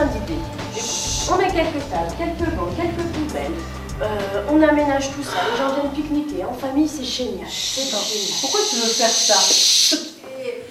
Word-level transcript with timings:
plein 0.00 0.06
d'idées. 0.06 0.40
On 1.30 1.36
met 1.36 1.50
quelques 1.50 1.88
tables, 1.90 2.12
quelques 2.16 2.50
bancs, 2.54 2.74
quelques 2.76 3.06
poubelles. 3.12 3.52
Euh, 4.02 4.42
on 4.50 4.62
aménage 4.62 5.10
tout 5.12 5.22
ça, 5.22 5.38
les 5.50 5.58
gens 5.58 5.74
viennent 5.74 5.92
pique-niquer. 5.92 6.44
En 6.44 6.54
famille, 6.54 6.88
c'est 6.88 7.04
génial. 7.04 7.46
C'est 7.48 7.82
génial. 7.82 8.40
Pourquoi 8.40 8.60
tu 8.68 8.76
veux 8.76 8.92
faire 8.92 9.08
ça? 9.08 9.96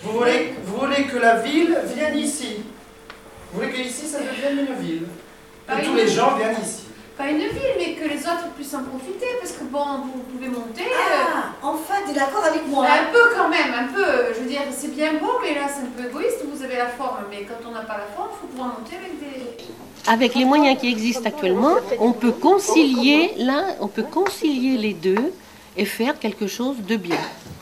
Vous 0.02 0.18
voulez, 0.18 0.56
vous 0.66 0.78
voulez 0.78 1.04
que 1.04 1.18
la 1.18 1.36
ville 1.40 1.78
vienne 1.94 2.18
ici? 2.18 2.64
Vous 3.52 3.60
voulez 3.60 3.72
qu'ici, 3.74 4.08
ça 4.08 4.20
devienne 4.20 4.66
une 4.66 4.82
ville? 4.82 5.08
Pas 5.68 5.76
Que 5.76 5.86
tous 5.86 5.94
les 5.94 6.08
gens 6.08 6.38
viennent 6.38 6.56
ici 6.64 6.89
Pas 7.20 7.30
une 7.32 7.40
ville, 7.40 7.76
mais 7.78 7.92
que 8.00 8.08
les 8.08 8.22
autres 8.32 8.48
puissent 8.56 8.74
en 8.74 8.84
profiter, 8.84 9.28
parce 9.42 9.52
que 9.58 9.66
bon, 9.66 9.84
vous 10.14 10.24
pouvez 10.32 10.48
monter. 10.48 10.84
euh, 10.86 11.36
Ah, 11.36 11.52
enfin, 11.62 11.96
t'es 12.08 12.14
d'accord 12.14 12.46
avec 12.46 12.66
moi 12.68 12.86
Un 12.86 13.12
peu 13.12 13.24
quand 13.36 13.50
même, 13.50 13.72
un 13.84 13.88
peu. 13.94 14.34
Je 14.34 14.40
veux 14.40 14.48
dire, 14.48 14.62
c'est 14.72 14.96
bien 14.96 15.12
beau, 15.24 15.34
mais 15.44 15.54
là 15.54 15.66
c'est 15.68 15.82
un 15.88 15.92
peu 15.98 16.04
égoïste. 16.10 16.40
Vous 16.50 16.64
avez 16.64 16.78
la 16.78 16.88
forme, 16.88 17.26
mais 17.30 17.42
quand 17.48 17.60
on 17.70 17.74
n'a 17.74 17.82
pas 17.82 17.98
la 17.98 18.08
forme, 18.16 18.30
il 18.36 18.40
faut 18.40 18.48
pouvoir 18.48 18.70
monter 18.80 18.96
avec 18.96 19.14
des. 19.20 19.38
Avec 20.08 20.34
les 20.34 20.46
moyens 20.46 20.80
qui 20.80 20.88
existent 20.88 21.28
actuellement, 21.28 21.76
on 22.00 22.14
peut 22.14 22.32
concilier 22.32 23.34
là, 23.38 23.76
on 23.82 23.90
peut 23.90 24.08
concilier 24.20 24.78
les 24.78 24.94
deux 24.94 25.34
et 25.76 25.84
faire 25.84 26.18
quelque 26.18 26.48
chose 26.48 26.78
de 26.88 26.96
bien, 26.96 27.20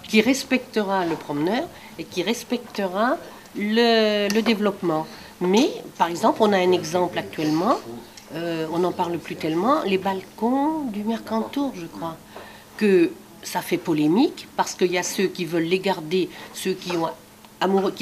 qui 0.08 0.22
respectera 0.22 1.04
le 1.04 1.16
promeneur 1.16 1.64
et 1.98 2.04
qui 2.04 2.22
respectera 2.22 3.18
le, 3.56 4.32
le 4.32 4.42
développement. 4.44 5.08
Mais, 5.42 5.68
par 5.98 6.08
exemple, 6.10 6.38
on 6.42 6.54
a 6.54 6.58
un 6.58 6.72
exemple 6.72 7.18
actuellement, 7.18 7.78
euh, 8.36 8.68
on 8.74 8.80
n'en 8.80 8.92
parle 8.92 9.18
plus 9.18 9.36
tellement, 9.36 9.84
les 9.84 9.98
balcons 9.98 10.82
du 10.92 11.04
Mercantour, 11.04 11.74
je 11.76 11.86
crois, 11.86 12.18
que 12.76 13.12
ça 13.44 13.62
fait 13.62 13.78
polémique 13.78 14.48
parce 14.58 14.76
qu'il 14.76 14.92
y 14.92 14.98
a 14.98 15.04
ceux 15.04 15.28
qui 15.28 15.46
veulent 15.46 15.64
les 15.64 15.80
garder, 15.80 16.30
ceux 16.54 16.74
qui, 16.74 16.90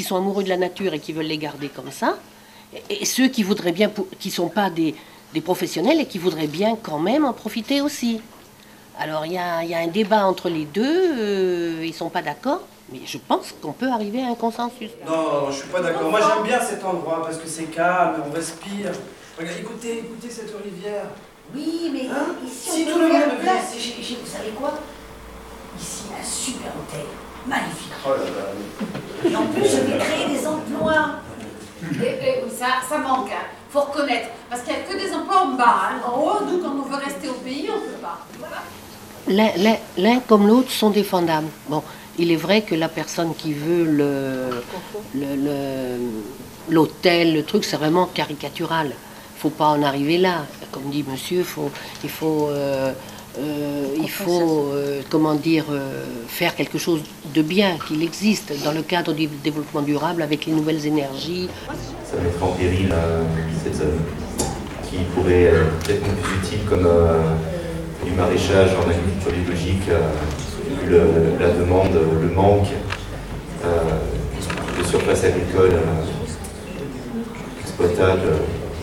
sont 0.04 0.16
amoureux 0.16 0.44
de 0.44 0.50
la 0.50 0.58
nature 0.58 0.94
et 0.94 1.00
qui 1.00 1.14
veulent 1.14 1.26
les 1.26 1.38
garder 1.38 1.70
comme 1.70 1.92
ça, 1.92 2.18
et, 2.90 3.06
ceux 3.06 3.28
qui 3.28 3.44
voudraient 3.44 3.72
bien, 3.72 3.92
qui 4.20 4.32
sont 4.32 4.50
pas 4.50 4.70
des, 4.70 4.96
professionnels 5.44 6.00
et 6.00 6.06
qui 6.06 6.18
voudraient 6.18 6.48
bien 6.48 6.78
quand 6.82 6.98
même 6.98 7.26
en 7.26 7.34
profiter 7.34 7.82
aussi. 7.82 8.22
Alors 8.98 9.26
il 9.26 9.34
y 9.34 9.38
a, 9.38 9.60
un 9.60 9.88
débat 9.88 10.26
entre 10.26 10.48
les 10.48 10.64
deux, 10.64 11.20
euh, 11.20 11.86
ils 11.86 11.94
sont 11.94 12.10
pas 12.10 12.22
d'accord, 12.22 12.62
mais 12.92 13.02
je 13.06 13.18
pense 13.18 13.54
qu'on 13.62 13.74
peut 13.74 13.90
arriver 13.90 14.24
à 14.24 14.28
un 14.28 14.36
consensus. 14.36 14.92
Non, 15.06 15.52
je 15.52 15.58
suis 15.58 15.68
pas 15.68 15.82
d'accord. 15.82 16.10
Moi, 16.10 16.22
j'aime 16.22 16.44
bien 16.44 16.62
cet 16.62 16.86
endroit 16.86 17.22
parce 17.22 17.38
que 17.38 17.48
c'est 17.48 17.66
calme, 17.66 18.24
on 18.26 18.34
respire. 18.34 18.94
Regarde, 19.38 19.58
écoutez, 19.60 20.00
écoutez 20.00 20.30
cette 20.30 20.54
rivière. 20.64 21.06
Oui, 21.54 21.92
mais 21.94 22.08
Hein 22.10 22.36
ici, 22.46 22.70
Si 22.72 22.86
on 22.88 22.92
tout 22.94 23.00
peut 23.00 23.08
le 23.08 23.14
monde 23.14 23.40
place. 23.42 23.74
Vous 23.76 24.32
savez 24.32 24.50
quoi? 24.52 24.74
Ici, 25.80 26.04
un 26.20 26.24
super 26.24 26.72
hôtel. 26.72 27.06
Magnifique. 27.46 27.92
Oh 28.06 28.10
là 28.12 28.18
là. 28.18 29.30
Et 29.30 29.36
en 29.36 29.46
plus, 29.48 29.64
je 29.70 29.78
vais 29.92 29.98
créer 30.00 30.28
des 30.38 30.48
emplois. 30.48 31.16
Et, 32.02 32.06
et 32.06 32.44
oui, 32.44 32.52
ça, 32.58 32.68
ça 32.90 32.98
manque, 32.98 33.30
hein. 33.32 33.46
faut 33.70 33.82
reconnaître. 33.82 34.30
Parce 34.50 34.62
qu'il 34.64 34.74
n'y 34.74 34.80
a 34.80 34.84
que 34.84 34.98
des 34.98 35.14
emplois 35.14 35.42
en 35.42 35.48
bas. 35.56 35.82
hein. 35.92 36.02
En 36.08 36.18
haut, 36.20 36.46
nous, 36.50 36.58
quand 36.60 36.72
on 36.72 36.90
veut 36.90 36.96
rester 37.04 37.30
au 37.30 37.34
pays, 37.34 37.70
on 37.70 37.76
ne 37.80 37.86
peut 37.86 38.02
pas. 38.02 38.26
Voilà. 38.40 38.64
L'un- 39.98 40.20
comme 40.22 40.48
l'autre 40.48 40.72
sont 40.72 40.90
défendables. 40.90 41.48
Bon, 41.68 41.84
il 42.18 42.32
est 42.32 42.36
vrai 42.38 42.62
que 42.64 42.74
la 42.74 42.90
personne 42.90 43.36
qui 43.36 43.54
veut 43.54 43.84
le 43.84 44.64
le- 45.14 45.36
le- 45.36 46.00
l'hôtel, 46.70 47.34
le, 47.34 47.44
truc, 47.44 47.64
c'est 47.66 47.78
vraiment 47.78 48.06
caricatural. 48.08 48.92
Faut 49.46 49.52
pas 49.52 49.68
en 49.68 49.84
arriver 49.84 50.18
là. 50.18 50.38
Comme 50.72 50.90
dit 50.90 51.06
monsieur, 51.08 51.44
faut, 51.44 51.70
il 52.04 52.10
faut, 52.10 52.48
euh, 52.50 52.92
euh, 53.38 53.86
il 54.06 54.10
faut 54.10 54.72
euh, 54.74 55.02
comment 55.12 55.36
dire, 55.36 55.66
euh, 55.70 56.04
faire 56.28 56.56
quelque 56.56 56.80
chose 56.80 57.02
de 57.36 57.42
bien, 57.44 57.78
qu'il 57.88 58.02
existe 58.02 58.52
dans 58.66 58.72
le 58.72 58.82
cadre 58.82 59.14
du 59.14 59.28
développement 59.48 59.84
durable 59.84 60.22
avec 60.24 60.48
les 60.48 60.54
nouvelles 60.54 60.84
énergies. 60.88 61.48
ça 62.10 62.16
mettrait 62.24 62.44
en 62.50 62.54
péril 62.54 62.90
cette 63.64 63.76
zone 63.76 64.00
qui 64.88 64.98
pourrait 65.14 65.52
être 65.94 66.08
plus 66.24 66.36
utile 66.40 66.62
comme 66.70 66.88
euh, 66.88 67.22
du 68.04 68.12
maraîchage 68.22 68.72
en 68.82 68.90
agriculture 68.90 69.32
biologique, 69.40 69.88
euh, 69.90 70.00
vu 70.82 70.90
le- 70.90 71.38
la 71.40 71.50
demande, 71.62 71.94
le 72.24 72.30
manque 72.42 72.70
euh, 73.64 73.68
de 74.80 74.84
surface 74.88 75.24
agricole 75.24 75.74
euh, 75.74 76.04
exploitable 77.62 78.28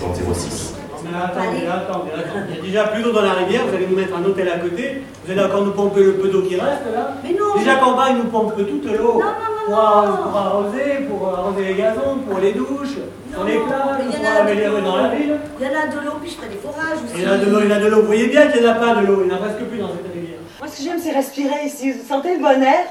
dans 0.03 0.35
06. 0.35 0.75
Mais 1.05 1.19
attendez, 1.19 1.67
attendez, 1.67 2.11
attendez. 2.15 2.53
Il 2.63 2.71
y 2.75 2.79
a 2.79 2.83
déjà 2.85 2.85
plus 2.93 3.03
d'eau 3.03 3.13
dans 3.13 3.23
la 3.23 3.33
rivière, 3.33 3.63
vous 3.67 3.75
allez 3.75 3.87
nous 3.89 3.97
mettre 3.97 4.17
un 4.17 4.25
hôtel 4.25 4.49
à 4.49 4.59
côté, 4.59 5.03
vous 5.25 5.33
allez 5.33 5.43
encore 5.43 5.65
nous 5.65 5.73
pomper 5.73 6.03
le 6.05 6.15
peu 6.15 6.29
d'eau 6.29 6.43
qui 6.43 6.55
reste 6.55 6.87
là. 6.95 7.15
Mais 7.25 7.31
non 7.33 7.57
Déjà 7.59 7.75
qu'en 7.77 7.97
bas, 7.97 8.07
ils 8.11 8.17
nous 8.19 8.31
pompent 8.31 8.57
toute 8.57 8.85
l'eau. 8.85 9.15
Non, 9.15 9.21
non, 9.21 9.69
non, 9.69 10.07
Pour, 10.15 10.31
pour 10.31 10.37
arroser, 10.37 10.95
pour 11.09 11.29
arroser 11.29 11.65
les 11.65 11.75
gazons, 11.75 12.19
pour 12.29 12.39
les 12.39 12.53
douches, 12.53 12.99
pour 13.35 13.45
les 13.45 13.59
plages, 13.59 14.15
pour 14.15 14.41
améliorer 14.41 14.83
dans 14.83 14.97
la 14.97 15.09
ville. 15.09 15.39
Il 15.61 15.67
y 15.67 15.69
en 15.69 15.73
a 15.73 15.87
de 15.89 16.07
l'eau, 16.07 16.12
puis 16.21 16.31
je 16.31 16.37
ferai 16.37 16.49
des 16.49 16.57
forages 16.57 16.99
aussi. 17.05 17.15
Il 17.17 17.23
y 17.25 17.27
en 17.29 17.33
a 17.33 17.39
de 17.39 17.51
l'eau, 17.51 17.59
il 17.65 17.69
y 17.69 17.73
en 17.73 17.77
a 17.77 17.81
de 17.81 17.87
l'eau. 17.89 18.01
Vous 18.01 18.07
voyez 18.07 18.29
bien 18.29 18.47
qu'il 18.47 18.62
n'y 18.62 18.69
en 18.69 18.71
a 18.71 18.75
pas 18.75 18.95
de 18.95 19.07
l'eau, 19.07 19.23
il 19.23 19.27
n'y 19.27 19.33
en 19.33 19.37
a 19.37 19.39
presque 19.39 19.65
plus 19.69 19.79
dans 19.79 19.89
cette 19.89 20.12
rivière. 20.15 20.39
Moi, 20.61 20.69
ce 20.71 20.77
que 20.79 20.83
j'aime, 20.85 21.01
c'est 21.03 21.12
respirer 21.12 21.67
ici. 21.67 21.93
Vous 21.93 22.07
sentez 22.09 22.35
le 22.37 22.41
bon 22.41 22.62
air 22.62 22.87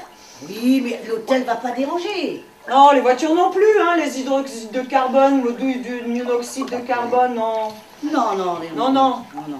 Oui, 0.46 0.82
mais 0.84 1.00
l'hôtel 1.08 1.44
va 1.44 1.54
pas 1.56 1.70
déranger. 1.70 2.44
Non, 2.70 2.90
les 2.92 3.00
voitures 3.00 3.34
non 3.34 3.50
plus, 3.50 3.78
hein. 3.80 3.96
Les 3.96 4.20
hydroxydes 4.20 4.70
de 4.70 4.82
carbone, 4.82 5.42
le 5.44 5.52
du, 5.52 5.74
du 5.76 6.02
monoxyde 6.06 6.66
de 6.70 6.76
carbone, 6.78 7.34
non. 7.34 7.68
Non, 8.04 8.34
non, 8.36 8.58
les- 8.60 8.70
Non, 8.70 8.90
non. 8.92 9.16
non, 9.34 9.44
non. 9.48 9.58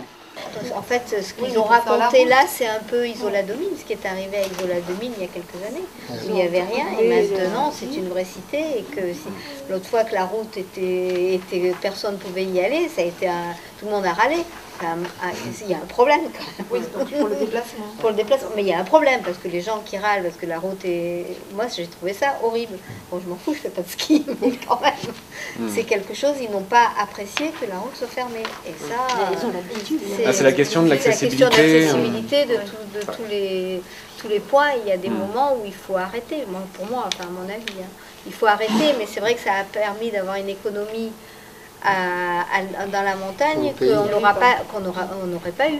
En 0.76 0.82
fait, 0.82 1.02
ce 1.22 1.34
qu'ils 1.34 1.52
Oui, 1.52 1.58
ont 1.58 1.62
raconté 1.64 2.24
là, 2.24 2.44
c'est 2.48 2.66
un 2.66 2.80
peu 2.88 3.06
Isola 3.06 3.42
2000, 3.42 3.68
ce 3.78 3.84
qui 3.84 3.92
est 3.92 4.06
arrivé 4.06 4.38
à 4.38 4.40
Isola 4.40 4.80
2000 4.80 5.12
il 5.16 5.22
y 5.22 5.24
a 5.26 5.28
quelques 5.28 5.64
années, 5.66 5.84
où 6.10 6.14
il 6.28 6.34
n'y 6.34 6.42
avait 6.42 6.62
rien, 6.62 6.86
et 6.98 7.08
maintenant 7.08 7.70
c'est 7.72 7.94
une 7.96 8.08
vraie 8.08 8.24
cité, 8.24 8.58
et 8.78 8.82
que 8.82 9.12
si, 9.12 9.28
l'autre 9.70 9.86
fois 9.86 10.04
que 10.04 10.14
la 10.14 10.24
route 10.24 10.56
était, 10.56 11.34
était, 11.34 11.74
personne 11.80 12.14
ne 12.14 12.18
pouvait 12.18 12.44
y 12.44 12.60
aller, 12.60 12.88
ça 12.88 13.02
a 13.02 13.04
été 13.04 13.28
un, 13.28 13.52
tout 13.78 13.84
le 13.86 13.92
monde 13.92 14.06
a 14.06 14.12
râlé. 14.14 14.36
Un- 14.84 15.32
il 15.64 15.70
y 15.70 15.74
a 15.74 15.78
un 15.78 15.86
problème 15.86 16.20
quand 16.36 16.44
même. 16.58 16.66
Oui, 16.70 16.80
donc 16.96 17.10
pour 17.10 17.28
le 17.28 17.36
déplacement. 17.36 17.84
Pour 18.00 18.10
le 18.10 18.16
déplacement. 18.16 18.48
Mais 18.56 18.62
il 18.62 18.68
y 18.68 18.72
a 18.72 18.78
un 18.80 18.84
problème 18.84 19.20
parce 19.22 19.38
que 19.38 19.48
les 19.48 19.60
gens 19.60 19.80
qui 19.84 19.96
râlent 19.98 20.22
parce 20.24 20.36
que 20.36 20.46
la 20.46 20.58
route 20.58 20.84
est. 20.84 21.24
Moi, 21.54 21.66
j'ai 21.74 21.86
trouvé 21.86 22.12
ça 22.12 22.34
horrible. 22.42 22.76
Bon, 23.10 23.20
je 23.22 23.28
m'en 23.28 23.36
fous, 23.36 23.54
je 23.54 23.60
fais 23.60 23.68
pas 23.70 23.82
de 23.82 23.88
ski, 23.88 24.24
mais 24.42 24.52
quand 24.66 24.80
même. 24.80 25.68
C'est 25.72 25.84
quelque 25.84 26.14
chose, 26.14 26.34
ils 26.40 26.50
n'ont 26.50 26.62
pas 26.62 26.88
apprécié 27.00 27.50
que 27.60 27.66
la 27.66 27.78
route 27.78 27.94
soit 27.96 28.08
fermée. 28.08 28.42
Et 28.66 28.72
ça. 28.88 29.06
Ils 29.32 29.46
ont 29.46 29.52
l'habitude. 29.52 30.00
Ah, 30.26 30.32
c'est 30.32 30.44
la 30.44 30.52
question 30.52 30.82
de 30.82 30.88
c'est 30.88 30.94
la 30.94 30.96
question 31.14 31.48
l'accessibilité, 31.48 31.86
euh. 31.86 31.92
d'accessibilité 31.92 32.44
de, 32.46 32.54
tout- 32.56 32.98
de 32.98 33.12
tous 33.16 33.28
les 33.30 33.82
tous 34.18 34.28
les 34.28 34.40
points. 34.40 34.70
Il 34.84 34.88
y 34.88 34.92
a 34.92 34.96
des 34.96 35.10
moments 35.10 35.54
où 35.54 35.62
il 35.66 35.74
faut 35.74 35.96
arrêter. 35.96 36.44
Moi, 36.48 36.60
pour 36.74 36.86
moi, 36.86 37.04
enfin, 37.12 37.24
à 37.28 37.30
mon 37.30 37.48
avis, 37.48 37.80
hein. 37.80 37.86
il 38.26 38.32
faut 38.32 38.46
arrêter. 38.46 38.94
Mais 38.98 39.06
c'est 39.06 39.20
vrai 39.20 39.34
que 39.34 39.40
ça 39.40 39.52
a 39.54 39.64
permis 39.64 40.10
d'avoir 40.10 40.36
une 40.36 40.48
économie 40.48 41.12
à- 41.84 42.40
à- 42.42 42.86
dans 42.86 43.02
la 43.02 43.16
montagne 43.16 43.72
qu'on 43.78 44.10
n'aura 44.10 44.34
pas, 44.34 44.56
qu'on 44.72 44.84
aura- 44.88 45.08
on 45.22 45.26
n'aurait 45.26 45.52
pas 45.52 45.68
eu. 45.68 45.78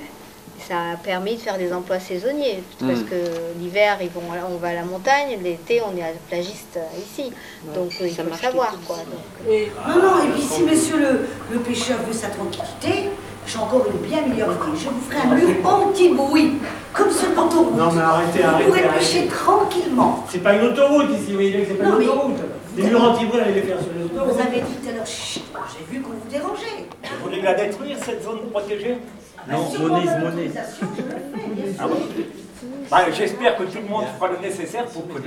Ça 0.68 0.74
a 0.92 0.96
permis 0.96 1.34
de 1.36 1.40
faire 1.40 1.58
des 1.58 1.72
emplois 1.72 1.98
saisonniers, 1.98 2.62
parce 2.78 3.00
Mm. 3.00 3.04
que 3.06 3.16
l'hiver, 3.58 3.98
ils 4.00 4.10
vont, 4.10 4.22
on 4.48 4.58
va 4.58 4.68
à 4.68 4.74
la 4.74 4.84
montagne, 4.84 5.36
l'été, 5.42 5.82
on 5.82 5.96
est 5.96 6.04
plagiste 6.28 6.76
euh, 6.76 6.82
ici. 7.04 7.32
Donc 7.74 7.90
euh, 8.00 8.06
il 8.06 8.14
ça 8.14 8.22
faut 8.22 8.30
le 8.30 8.36
savoir. 8.36 8.72
Quoi. 8.86 8.96
Donc, 8.98 9.52
Non, 9.88 10.02
non, 10.02 10.22
et 10.24 10.28
puis 10.32 10.42
si 10.42 10.62
monsieur 10.62 10.98
le, 10.98 11.26
le 11.52 11.58
pêcheur 11.58 11.98
veut 12.06 12.12
sa 12.12 12.28
tranquillité, 12.28 13.10
j'ai 13.44 13.58
encore 13.58 13.86
une 13.92 14.08
bien 14.08 14.20
meilleure 14.22 14.52
idée. 14.52 14.78
Je 14.84 14.88
vous 14.88 15.00
ferai 15.00 15.26
un 15.28 15.34
mur 15.34 15.48
anti-bruit, 15.68 16.52
comme 16.92 17.10
sur 17.10 17.30
l'autoroute. 17.30 17.74
Non, 17.76 17.90
mais 17.90 18.02
arrêtez, 18.02 18.38
Vous 18.42 18.64
pourrez 18.66 18.84
arrêtez. 18.84 18.98
pêcher 19.00 19.26
tranquillement. 19.26 20.24
C'est 20.30 20.38
pas 20.44 20.52
une 20.54 20.66
autoroute 20.68 21.10
ici, 21.10 21.28
vous 21.30 21.34
voyez 21.34 21.50
bien 21.50 21.60
que 21.62 21.66
c'est 21.68 21.74
pas 21.74 21.86
Non, 21.86 21.98
une 21.98 22.06
mais- 22.06 22.12
Des 22.76 22.82
murs 22.84 23.02
anti-bruit, 23.04 23.40
allez 23.40 23.54
les 23.54 23.62
faire 23.62 23.78
sur 23.80 23.92
les 23.96 24.04
autoroutes. 24.04 24.34
Vous 24.34 24.40
avez 24.40 24.60
dit 24.60 24.72
tout 24.82 24.88
à 24.88 24.92
l'heure, 24.92 25.06
chut, 25.06 25.42
j'ai 25.78 25.84
vu 25.94 26.00
qu'on 26.02 26.10
vous 26.12 26.28
dérangeait. 26.30 26.86
Vous 27.04 27.24
voulez 27.24 27.42
la 27.42 27.54
détruire, 27.54 27.96
cette 28.02 28.22
zone 28.22 28.50
protégée 28.50 28.96
Non, 29.50 29.68
Monise, 29.78 30.10
Monise. 30.22 30.58
Ah 31.78 31.86
bon? 31.86 31.96
Bah, 32.90 33.10
J'espère 33.12 33.56
que 33.56 33.64
tout 33.64 33.78
le 33.82 33.88
monde 33.88 34.04
fera 34.18 34.28
le 34.32 34.38
nécessaire 34.38 34.86
pour 34.86 35.06
que 35.08 35.12
vous 35.12 35.18
ne 35.18 35.24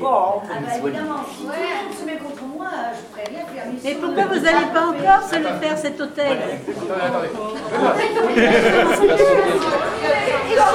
pas. 0.00 0.42
Hein, 0.44 0.48
Ah 0.50 0.58
bah 0.60 0.78
évidemment, 0.78 1.20
si 1.28 1.36
tout 1.38 1.48
le 1.48 1.48
monde 1.48 1.94
se 1.98 2.04
met 2.04 2.16
contre 2.16 2.44
moi, 2.44 2.68
je 2.94 3.00
pourrais 3.10 3.28
rien 3.28 3.44
faire. 3.52 3.64
Mais 3.84 3.94
pourquoi 3.94 4.24
vous 4.26 4.40
n'allez 4.40 4.66
pas 4.72 4.86
encore 4.86 5.28
se 5.28 5.36
le 5.36 5.52
faire 5.60 5.76
cet 5.78 6.00
hôtel? 6.00 6.32
Et 6.32 6.58
si 6.64 6.72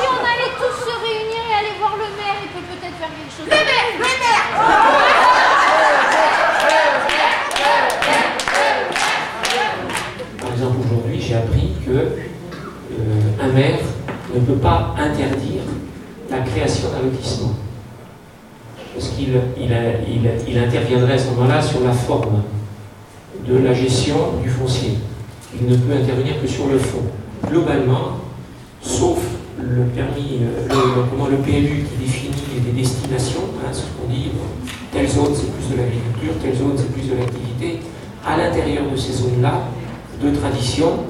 on 0.10 0.24
allait 0.26 0.54
tous 0.58 0.76
se 0.86 0.94
réunir 1.06 1.42
et 1.50 1.56
aller 1.60 1.74
voir 1.80 1.94
le 1.96 2.10
maire, 2.18 2.38
il 2.42 2.50
peut 2.50 2.66
peut-être 2.74 2.98
faire 2.98 3.10
quelque 3.10 3.34
chose. 3.38 3.46
Le 3.46 3.52
maire 3.52 3.88
Le 4.00 4.06
Par 10.40 10.52
exemple, 10.52 10.78
aujourd'hui, 10.86 11.22
j'ai 11.22 11.36
appris 11.36 11.76
que 11.88 11.94
euh, 11.94 13.42
un 13.42 13.48
maire 13.54 13.80
ne 14.34 14.40
peut 14.42 14.60
pas 14.60 14.94
interdire 14.98 15.62
la 16.30 16.40
création 16.40 16.90
d'un 16.90 17.10
lotissement. 17.10 17.54
Parce 18.94 19.10
qu'il 19.10 20.58
interviendrait 20.58 21.14
à 21.14 21.18
ce 21.18 21.30
moment-là 21.32 21.62
sur 21.62 21.82
la 21.82 21.94
forme 21.94 22.44
de 23.48 23.58
la 23.60 23.74
gestion 23.74 24.16
du 24.44 24.50
foncier. 24.50 24.96
Il 25.60 25.68
ne 25.68 25.78
peut 25.78 25.94
intervenir 25.94 26.42
que 26.42 26.48
sur 26.48 26.68
le 26.68 26.78
fond. 26.78 27.04
Globalement, 27.48 28.18
sauf 28.82 29.20
le 29.60 29.84
permis, 29.86 30.40
euh, 30.42 30.68
le, 30.70 31.04
comment, 31.10 31.28
le 31.28 31.38
PLU 31.38 31.86
qui 31.86 32.06
définit 32.06 32.60
des 32.66 32.82
destinations, 32.82 33.42
hein, 33.64 33.72
ce 33.72 33.82
qu'on 33.82 34.12
dit, 34.12 34.32
telle 34.92 35.08
zone 35.08 35.34
c'est 35.34 35.52
plus 35.52 35.76
de 35.76 35.82
l'agriculture, 35.82 36.34
telle 36.42 36.56
zone 36.56 36.74
c'est 36.76 36.92
plus 36.92 37.10
de 37.10 37.16
l'activité. 37.18 37.80
à 38.26 38.36
l'intérieur 38.38 38.84
de 38.92 38.98
ces 38.98 39.14
zones-là 39.14 39.62
de 40.22 40.36
tradition, 40.36 41.06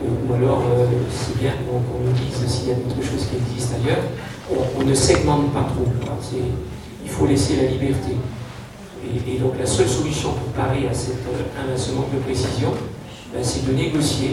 ou 0.00 0.34
alors 0.34 0.62
euh, 0.70 0.86
c'est 1.10 1.38
bien 1.38 1.52
qu'on 1.52 2.04
nous 2.04 2.12
dise 2.12 2.50
s'il 2.50 2.68
y 2.68 2.72
a 2.72 2.74
d'autres 2.74 3.02
choses 3.02 3.26
qui 3.26 3.36
existent 3.36 3.76
ailleurs, 3.82 4.02
on, 4.50 4.84
ne 4.84 4.94
segmente 4.94 5.52
pas 5.52 5.62
trop. 5.62 5.86
Il 7.04 7.10
faut 7.10 7.26
laisser 7.26 7.56
la 7.56 7.70
liberté. 7.70 8.12
Et, 9.28 9.38
donc 9.38 9.58
la 9.58 9.66
seule 9.66 9.88
solution 9.88 10.32
pour 10.32 10.48
parer 10.52 10.88
à, 10.88 10.94
cette, 10.94 11.18
euh, 11.28 11.76
ce 11.76 11.92
manque 11.92 12.12
de 12.14 12.18
précision, 12.20 12.72
ben, 13.32 13.42
c'est 13.42 13.66
de 13.66 13.72
négocier 13.72 14.30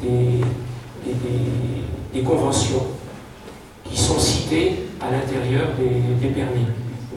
des, 0.00 0.40
conventions 2.22 2.86
qui 3.84 3.98
sont 3.98 4.18
citées 4.18 4.84
à 5.00 5.10
l'intérieur 5.10 5.68
des, 5.76 6.28
permis. 6.28 6.66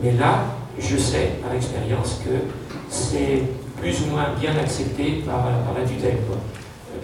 Mais 0.01 0.13
là, 0.13 0.45
je 0.79 0.97
sais 0.97 1.33
par 1.43 1.53
expérience 1.53 2.21
que 2.25 2.31
c'est 2.89 3.43
plus 3.79 4.01
ou 4.01 4.11
moins 4.11 4.29
bien 4.39 4.55
accepté 4.57 5.23
par, 5.25 5.45
la 5.77 5.87
tutelle. 5.87 6.17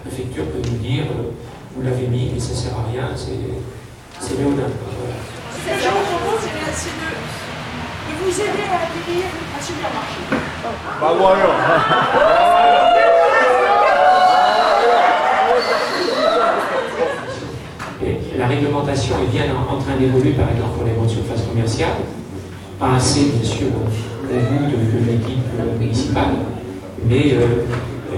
La 0.04 0.10
préfecture 0.10 0.44
peut 0.46 0.62
nous 0.70 0.78
dire, 0.78 1.04
euh, 1.10 1.30
vous 1.76 1.82
l'avez 1.82 2.06
mis, 2.08 2.30
mais 2.34 2.40
ça 2.40 2.50
ne 2.50 2.56
sert 2.56 2.72
à 2.72 2.90
rien, 2.90 3.08
c'est 3.14 3.38
c'est 4.20 4.36
léonin. 4.38 4.66
Voilà. 4.66 5.14
Propose, 5.54 6.40
c'est 6.42 6.50
de, 6.50 6.72
c'est 6.74 6.90
de- 6.90 7.32
vous 8.22 8.40
aider 8.40 8.66
à 8.70 8.82
accueillir 8.86 9.26
un 9.58 9.62
supermarché. 9.62 10.22
Bah. 11.00 11.12
Et 18.04 18.18
la 18.38 18.46
réglementation 18.46 19.14
est 19.22 19.30
bien 19.30 19.44
en, 19.54 19.74
en 19.74 19.78
train 19.78 19.96
d'évoluer, 19.98 20.32
par 20.32 20.48
exemple, 20.50 20.74
pour 20.76 20.84
les 20.84 20.92
grandes 20.92 21.10
surfaces 21.10 21.42
commerciales. 21.48 22.02
Pas 22.78 22.94
assez, 22.96 23.26
bien 23.26 23.48
sûr, 23.48 23.66
au 23.68 24.34
goût 24.34 24.64
de, 24.66 24.98
de 24.98 25.10
l'équipe 25.10 25.38
euh, 25.60 25.78
municipale, 25.78 26.34
mais 27.08 27.34
euh, 27.34 27.64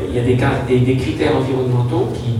il 0.09 0.15
y 0.15 0.19
a 0.19 0.23
des, 0.23 0.97
critères 0.97 1.37
environnementaux 1.37 2.09
qui, 2.15 2.39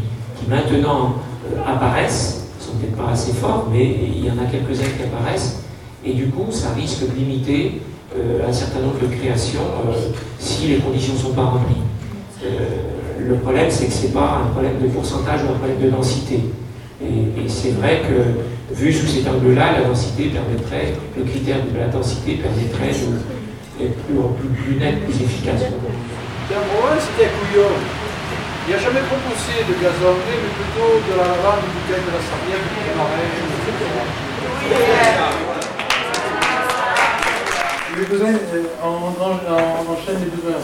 maintenant 0.49 1.17
euh, 1.47 1.61
apparaissent, 1.67 2.47
ils 2.59 2.65
sont 2.65 2.73
peut-être 2.77 2.97
pas 2.97 3.13
assez 3.13 3.33
forts, 3.33 3.69
mais 3.73 3.85
il 4.15 4.25
y 4.25 4.31
en 4.31 4.39
a 4.39 4.47
quelques-uns 4.47 4.85
qui 4.97 5.03
apparaissent, 5.03 5.63
et 6.05 6.13
du 6.13 6.27
coup, 6.27 6.47
ça 6.51 6.71
risque 6.77 7.01
de 7.01 7.19
limiter 7.19 7.81
euh, 8.17 8.49
un 8.49 8.53
certain 8.53 8.81
nombre 8.81 8.99
de 9.01 9.07
créations 9.07 9.61
euh, 9.89 9.93
si 10.39 10.69
les 10.69 10.77
conditions 10.77 11.15
ne 11.15 11.19
sont 11.19 11.33
pas 11.33 11.45
remplies. 11.45 11.83
Le 13.27 13.37
problème, 13.37 13.71
c'est 13.71 13.87
que 13.87 13.93
ce 13.93 14.07
n'est 14.07 14.13
pas 14.13 14.43
un 14.45 14.51
problème 14.51 14.75
de 14.83 14.89
pourcentage 14.89 15.41
ou 15.45 15.55
un 15.55 15.59
problème 15.59 15.81
de 15.83 15.89
densité. 15.89 16.41
Et, 17.03 17.49
c'est 17.49 17.71
vrai 17.71 18.03
que, 18.03 18.75
vu 18.75 18.93
sous 18.93 19.07
cet 19.07 19.27
angle-là, 19.27 19.81
la 19.81 19.89
densité 19.89 20.25
permettrait, 20.25 20.93
le 21.17 21.25
critère 21.25 21.57
de 21.73 21.79
la 21.79 21.89
densité 21.89 22.35
permettrait 22.35 22.93
d'être 23.79 23.97
plus 23.97 24.77
net, 24.77 25.05
plus 25.05 25.23
efficace. 25.23 25.63
Tiens, 26.49 26.61
moi, 26.73 26.91
c'était 27.01 27.31
Couillon. 27.33 27.73
Il 28.67 28.73
n'a 28.75 28.81
jamais 28.81 29.01
proposé 29.05 29.61
de 29.69 29.75
gazonner, 29.77 30.37
mais 30.41 30.53
plutôt 30.57 30.97
de 31.05 31.13
la 31.21 31.25
lavande, 31.37 31.61
du 31.65 31.71
bouteille 31.77 32.05
de 32.05 32.13
la 32.17 32.23
sarrière, 32.25 32.65
du 32.65 32.93
marais, 32.97 33.29
etc. 33.29 33.71
Les 37.99 38.07
besoins, 38.07 38.33
on, 38.83 38.89
on- 38.89 39.41
on 39.53 39.93
enchaîne 39.93 40.21
les 40.25 40.33
besoins. 40.33 40.61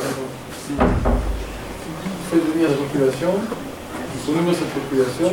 si 0.66 0.72
il 0.72 2.24
faut 2.30 2.36
devenir 2.46 2.70
la 2.70 2.76
population, 2.76 3.32
il 4.14 4.20
faut 4.24 4.32
nourrir 4.40 4.56
cette 4.58 4.72
population, 4.74 5.30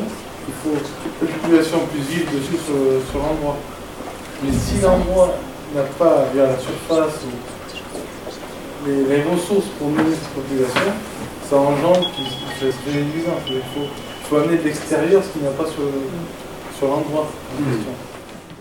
il 0.47 0.53
faut 0.61 0.75
que 0.77 1.25
la 1.25 1.31
population 1.39 1.79
puisse 1.91 2.07
vivre 2.07 2.31
dessus 2.31 2.59
sur, 2.65 2.75
sur 3.09 3.19
l'endroit. 3.19 3.57
Mais 4.43 4.51
si 4.51 4.81
l'endroit 4.81 5.35
n'a 5.73 5.83
pas, 5.97 6.25
via 6.33 6.43
la 6.47 6.57
surface, 6.59 7.23
ou 7.25 7.31
les, 8.87 9.17
les 9.17 9.23
ressources 9.23 9.67
pour 9.77 9.89
nourrir 9.89 10.15
cette 10.19 10.33
population, 10.33 10.91
ça 11.49 11.57
engendre 11.57 12.11
qui 12.15 12.23
c'est 12.59 12.91
réduisant. 12.91 13.37
Il 13.47 13.59
faut, 13.73 13.85
il 13.85 14.25
faut 14.27 14.35
amener 14.37 14.57
de 14.57 14.63
l'extérieur 14.63 15.23
ce 15.23 15.29
qu'il 15.29 15.41
n'y 15.41 15.47
a 15.47 15.51
pas 15.51 15.65
sur, 15.65 15.83
sur 16.77 16.87
l'endroit 16.87 17.27
en 17.27 17.71
question. 17.71 17.91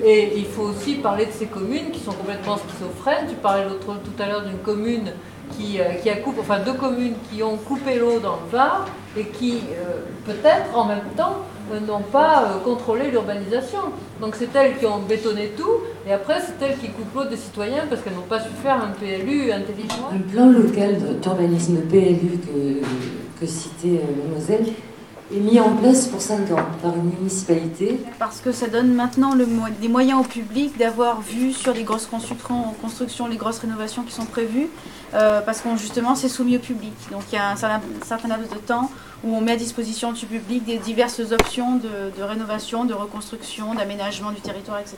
Et 0.04 0.32
il 0.36 0.44
faut 0.44 0.64
aussi 0.64 0.96
parler 0.96 1.26
de 1.26 1.32
ces 1.32 1.46
communes 1.46 1.90
qui 1.90 2.00
sont 2.00 2.12
complètement 2.12 2.58
schizophrènes. 2.58 3.28
Tu 3.28 3.36
parlais 3.36 3.64
l'autre 3.64 3.86
tout 4.04 4.22
à 4.22 4.26
l'heure 4.26 4.42
d'une 4.44 4.58
commune 4.58 5.12
qui, 5.56 5.80
euh, 5.80 5.94
qui 6.02 6.10
a 6.10 6.16
coupé, 6.16 6.40
enfin 6.40 6.58
deux 6.58 6.74
communes 6.74 7.14
qui 7.30 7.42
ont 7.42 7.56
coupé 7.56 7.98
l'eau 7.98 8.18
dans 8.18 8.38
le 8.44 8.50
Var 8.52 8.86
et 9.16 9.24
qui 9.24 9.60
euh, 9.72 10.00
peut-être 10.26 10.76
en 10.76 10.84
même 10.84 11.04
temps 11.16 11.38
n'ont 11.86 12.00
pas 12.00 12.42
euh, 12.44 12.64
contrôlé 12.64 13.10
l'urbanisation. 13.10 13.78
Donc 14.20 14.34
c'est 14.36 14.54
elles 14.54 14.78
qui 14.78 14.86
ont 14.86 15.00
bétonné 15.00 15.52
tout 15.56 15.82
et 16.06 16.12
après 16.12 16.40
c'est 16.40 16.64
elles 16.64 16.78
qui 16.78 16.88
coupent 16.88 17.14
l'eau 17.14 17.24
des 17.24 17.36
citoyens 17.36 17.84
parce 17.88 18.02
qu'elles 18.02 18.14
n'ont 18.14 18.22
pas 18.22 18.40
su 18.40 18.50
faire 18.62 18.76
un 18.82 18.92
PLU 18.98 19.52
intelligent. 19.52 20.10
Le 20.12 20.20
plan 20.20 20.50
local 20.50 20.96
d'urbanisme 21.20 21.80
PLU 21.82 22.38
que, 22.38 23.40
que 23.40 23.46
citait 23.46 24.00
euh, 24.02 24.16
Mademoiselle 24.22 24.66
est 25.34 25.40
mis 25.40 25.58
en 25.58 25.70
place 25.76 26.06
pour 26.06 26.20
5 26.20 26.50
ans 26.52 26.64
par 26.82 26.94
une 26.94 27.10
municipalité. 27.18 27.98
Parce 28.18 28.40
que 28.40 28.52
ça 28.52 28.68
donne 28.68 28.94
maintenant 28.94 29.34
le 29.34 29.46
mo- 29.46 29.62
des 29.80 29.88
moyens 29.88 30.20
au 30.20 30.24
public 30.24 30.76
d'avoir 30.78 31.20
vu 31.20 31.52
sur 31.52 31.72
les 31.74 31.82
grosses 31.82 32.06
constructions, 32.06 33.26
les 33.26 33.36
grosses 33.36 33.58
rénovations 33.58 34.02
qui 34.02 34.12
sont 34.12 34.24
prévues, 34.26 34.68
euh, 35.14 35.40
parce 35.40 35.60
qu'on 35.60 35.76
justement 35.76 36.14
c'est 36.14 36.28
soumis 36.28 36.56
au 36.56 36.60
public. 36.60 36.92
Donc 37.10 37.22
il 37.32 37.36
y 37.36 37.38
a 37.38 37.50
un 37.50 37.56
certain, 37.56 38.28
laps 38.28 38.50
de 38.50 38.58
temps 38.58 38.90
où 39.24 39.34
on 39.34 39.40
met 39.40 39.52
à 39.52 39.56
disposition 39.56 40.12
du 40.12 40.26
public 40.26 40.64
des 40.64 40.78
diverses 40.78 41.20
options 41.32 41.76
de 41.76 42.22
rénovation, 42.22 42.84
de 42.84 42.94
reconstruction, 42.94 43.74
d'aménagement 43.74 44.30
du 44.30 44.40
territoire, 44.40 44.78
etc. 44.78 44.96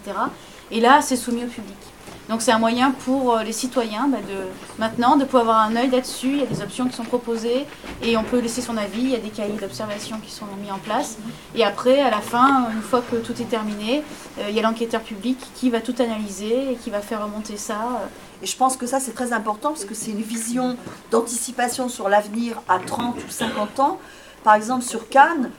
Et 0.71 0.81
là 0.81 1.01
c'est 1.01 1.17
soumis 1.17 1.45
au 1.45 1.49
public. 1.49 1.77
Donc 2.29 2.43
c'est 2.43 2.53
un 2.53 2.59
moyen 2.59 2.91
pour 2.91 3.33
euh, 3.35 3.43
les 3.43 3.53
citoyens 3.53 4.07
bah, 4.09 4.19
de, 4.19 4.35
maintenant 4.79 5.17
de 5.17 5.25
pouvoir 5.25 5.43
avoir 5.43 5.59
un 5.61 5.77
œil 5.77 5.89
là-dessus. 5.91 6.29
Il 6.29 6.39
y 6.41 6.43
a 6.43 6.47
des 6.47 6.61
options 6.61 6.87
qui 6.87 6.95
sont 6.95 7.05
proposées 7.05 7.65
et 8.03 8.17
on 8.19 8.23
peut 8.23 8.39
laisser 8.39 8.61
son 8.61 8.77
avis. 8.77 9.01
Il 9.01 9.11
y 9.11 9.15
a 9.17 9.19
des 9.19 9.31
cahiers 9.31 9.57
d'observation 9.57 10.19
qui 10.23 10.31
sont 10.31 10.45
mis 10.63 10.71
en 10.71 10.77
place. 10.79 11.17
Et 11.55 11.65
après, 11.65 12.01
à 12.01 12.11
la 12.11 12.21
fin, 12.21 12.69
une 12.71 12.83
fois 12.83 13.03
que 13.11 13.17
tout 13.17 13.33
est 13.41 13.47
terminé, 13.49 14.03
euh, 14.39 14.51
il 14.51 14.55
y 14.55 14.59
a 14.59 14.63
l'enquêteur 14.63 15.01
public 15.01 15.39
qui 15.55 15.71
va 15.71 15.81
tout 15.81 15.95
analyser 15.99 16.73
et 16.73 16.77
qui 16.77 16.91
va 16.91 17.01
faire 17.01 17.25
remonter 17.25 17.57
ça. 17.57 17.75
euh, 18.03 18.07
Et 18.43 18.47
je 18.47 18.57
pense 18.57 18.77
que 18.77 18.87
ça, 18.87 19.01
c'est 19.01 19.15
très 19.15 19.33
important 19.33 19.71
parce 19.71 19.87
que 19.87 19.95
c'est 19.95 20.11
une 20.11 20.21
vision 20.23 20.77
d'anticipation 21.11 21.89
sur 21.89 22.11
l'avenir 22.11 22.61
à 22.69 22.79
30 22.79 23.17
ou 23.17 23.31
50 23.31 23.81
ans. 23.81 23.99
Par 24.45 24.55
exemple, 24.55 24.85
sur 24.85 25.09
Cannes, 25.09 25.51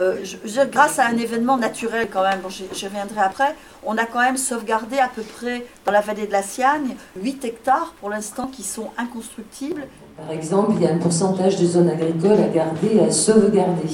euh, 0.00 0.16
je- 0.24 0.36
je- 0.44 0.66
grâce 0.70 0.98
à 0.98 1.06
un 1.06 1.16
événement 1.16 1.56
naturel 1.56 2.08
quand 2.12 2.22
même, 2.22 2.40
bon, 2.42 2.48
j'y 2.48 2.86
reviendrai 2.86 3.20
après, 3.20 3.54
on 3.84 3.96
a 3.98 4.04
quand 4.06 4.20
même 4.20 4.36
sauvegardé 4.36 4.98
à 4.98 5.08
peu 5.08 5.22
près 5.22 5.64
dans 5.86 5.92
la 5.92 6.00
vallée 6.00 6.26
de 6.26 6.32
la 6.32 6.42
Siagne 6.42 6.96
8 7.20 7.44
hectares 7.44 7.94
pour 8.00 8.10
l'instant 8.10 8.46
qui 8.46 8.62
sont 8.62 8.88
inconstructibles. 8.98 9.82
Par 10.16 10.30
exemple, 10.32 10.72
il 10.76 10.82
y 10.82 10.86
a 10.86 10.92
un 10.92 10.98
pourcentage 10.98 11.56
de 11.56 11.66
zones 11.66 11.88
agricoles 11.88 12.32
à 12.42 12.48
garder, 12.48 13.00
à 13.00 13.10
sauvegarder. 13.10 13.88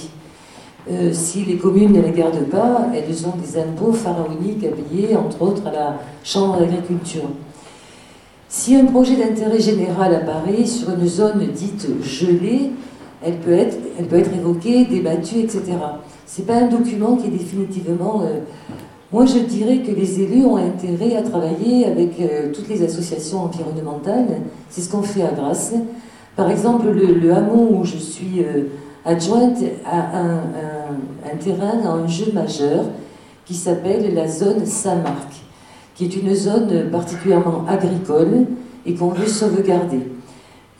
Euh, 0.90 1.12
si 1.12 1.44
les 1.44 1.56
communes 1.56 1.92
ne 1.92 2.00
les 2.00 2.12
gardent 2.12 2.48
pas, 2.48 2.86
elles 2.94 3.26
ont 3.26 3.34
des 3.36 3.58
impôts 3.58 3.92
pharaoniques 3.92 4.64
à 4.64 4.68
payer, 4.68 5.16
entre 5.16 5.42
autres 5.42 5.66
à 5.66 5.72
la 5.72 5.98
Chambre 6.22 6.58
d'agriculture. 6.60 7.28
Si 8.48 8.76
un 8.76 8.86
projet 8.86 9.16
d'intérêt 9.16 9.58
général 9.60 10.14
apparaît 10.14 10.64
sur 10.64 10.90
une 10.90 11.06
zone 11.06 11.46
dite 11.48 11.88
gelée, 12.02 12.70
elle 13.26 13.38
peut 13.38 13.52
être, 13.52 13.76
elle 13.98 14.06
peut 14.06 14.18
être 14.18 14.32
évoquée, 14.32 14.84
débattue, 14.84 15.40
etc. 15.40 15.62
Ce 16.26 16.40
n'est 16.40 16.46
pas 16.46 16.58
un 16.58 16.68
document 16.68 17.16
qui 17.16 17.26
est 17.26 17.30
définitivement... 17.30 18.22
euh, 18.22 18.40
moi, 19.12 19.24
je 19.24 19.38
dirais 19.38 19.78
que 19.78 19.92
les 19.92 20.20
élus 20.20 20.44
ont 20.44 20.56
intérêt 20.56 21.16
à 21.16 21.22
travailler 21.22 21.86
avec 21.86 22.20
euh, 22.20 22.52
toutes 22.52 22.68
les 22.68 22.82
associations 22.82 23.44
environnementales. 23.44 24.26
C'est 24.68 24.80
ce 24.80 24.90
qu'on 24.90 25.02
fait 25.02 25.22
à 25.22 25.30
Grasse. 25.32 25.74
Par 26.34 26.50
exemple, 26.50 26.86
le, 26.90 27.14
le 27.14 27.32
hameau 27.32 27.68
où 27.70 27.84
je 27.84 27.96
suis 27.96 28.40
euh, 28.40 28.64
adjointe 29.04 29.58
a 29.84 30.20
un, 30.20 31.36
terrain, 31.38 31.80
un 31.84 32.04
enjeu 32.04 32.32
majeur 32.32 32.84
qui 33.44 33.54
s'appelle 33.54 34.12
la 34.12 34.26
zone 34.26 34.66
Saint-Marc, 34.66 35.32
qui 35.94 36.04
est 36.04 36.16
une 36.16 36.34
zone 36.34 36.90
particulièrement 36.90 37.64
agricole 37.68 38.46
et 38.84 38.94
qu'on 38.94 39.08
veut 39.08 39.28
sauvegarder. 39.28 40.00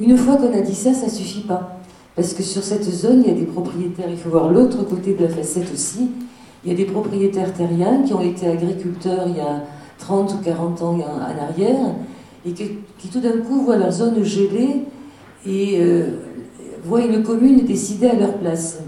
Une 0.01 0.17
fois 0.17 0.37
qu'on 0.37 0.53
a 0.53 0.61
dit 0.61 0.75
ça, 0.75 0.93
ça 0.93 1.09
suffit 1.09 1.43
pas. 1.43 1.77
Parce 2.17 2.33
que 2.33 2.43
sur 2.43 2.65
cette 2.65 2.85
zone, 2.85 3.23
il 3.25 3.29
y 3.29 3.37
a 3.37 3.39
des 3.39 3.45
propriétaires, 3.45 4.09
il 4.11 4.17
faut 4.17 4.31
voir 4.31 4.51
l'autre 4.51 4.83
côté 4.85 5.13
de 5.13 5.23
la 5.23 5.29
facette 5.29 5.71
aussi. 5.73 6.11
Il 6.65 6.71
y 6.71 6.75
a 6.75 6.77
des 6.77 6.87
propriétaires 6.87 7.53
terriens 7.53 8.03
qui 8.03 8.15
ont 8.15 8.23
été 8.23 8.49
agriculteurs 8.49 9.27
il 9.29 9.37
y 9.37 9.41
a 9.41 9.63
30 9.99 10.35
ou 10.35 10.39
40 10.39 10.83
ans 10.83 10.99
en 10.99 11.43
arrière 11.43 11.95
et 12.47 12.53
qui 12.53 13.09
tout 13.13 13.21
d'un 13.21 13.39
coup 13.39 13.61
voient 13.61 13.77
leur 13.77 13.93
zone 13.93 14.25
gelée 14.25 14.85
et 15.47 15.79
euh, 15.81 16.11
voient 16.85 17.05
une 17.05 17.23
commune 17.23 17.65
décider 17.65 18.09
à 18.09 18.15
leur 18.15 18.39
place. 18.39 18.79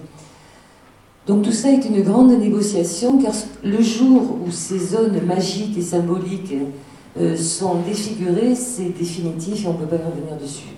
Donc 1.26 1.42
tout 1.42 1.52
ça 1.52 1.70
est 1.70 1.84
une 1.84 2.02
grande 2.02 2.30
négociation 2.38 3.18
car 3.18 3.34
le 3.62 3.82
jour 3.82 4.38
où 4.46 4.50
ces 4.50 4.78
zones 4.78 5.20
magiques 5.26 5.76
et 5.76 5.82
symboliques 5.82 6.54
euh, 7.18 7.36
sont 7.36 7.76
défigurées, 7.86 8.54
c'est 8.54 8.96
définitif 8.98 9.64
et 9.64 9.68
on 9.68 9.74
ne 9.74 9.78
peut 9.78 9.96
pas 9.96 9.96
revenir 9.96 10.40
dessus. 10.40 10.68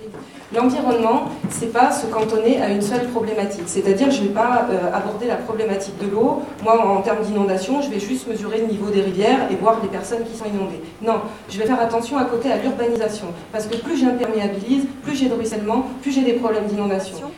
L'environnement, 0.53 1.31
c'est 1.49 1.73
pas 1.73 1.93
se 1.93 2.07
cantonner 2.07 2.61
à 2.61 2.71
une 2.71 2.83
seule 2.83 3.09
problématique. 3.09 3.65
C'est-à-dire, 3.67 4.11
je 4.11 4.23
ne 4.23 4.29
vais 4.29 4.35
pas 4.35 4.67
euh, 4.69 4.93
aborder 4.93 5.27
la 5.27 5.37
problématique 5.37 5.97
de 5.99 6.09
l'eau. 6.09 6.43
Moi, 6.65 6.77
en 6.85 7.03
termes 7.03 7.23
d'inondation, 7.23 7.81
je 7.83 7.89
vais 7.89 8.01
juste 8.01 8.27
mesurer 8.27 8.59
le 8.59 8.67
niveau 8.67 8.91
des 8.91 9.01
rivières 9.01 9.51
et 9.51 9.55
voir 9.55 9.79
les 9.81 9.89
personnes 9.89 10.25
qui 10.25 10.37
sont 10.37 10.47
inondées. 10.47 10.81
Non, 11.03 11.21
je 11.49 11.57
vais 11.57 11.67
faire 11.67 11.81
attention 11.81 12.19
à 12.19 12.25
côté 12.25 12.51
à 12.51 12.57
l'urbanisation. 12.57 13.27
Parce 13.53 13.67
que 13.67 13.77
plus 13.77 13.97
j'imperméabilise, 13.97 14.87
plus 15.05 15.15
j'ai 15.15 15.29
de 15.29 15.35
ruissellement, 15.35 15.87
plus 16.03 16.11
j'ai 16.11 16.23
des 16.23 16.33
problèmes 16.33 16.67
d'inondation. 16.67 17.31